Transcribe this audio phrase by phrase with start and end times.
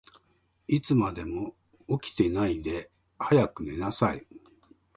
[0.67, 1.53] いつまでも
[1.87, 4.25] 起きてないで、早く寝なさい。